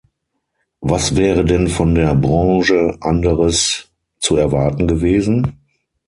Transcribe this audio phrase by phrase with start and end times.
[0.79, 5.59] Was wäre denn von der Branche anderes zu erwarten gewesen?